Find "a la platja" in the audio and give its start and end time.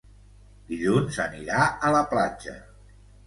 1.89-2.57